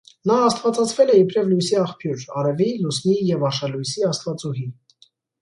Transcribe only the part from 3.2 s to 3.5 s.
և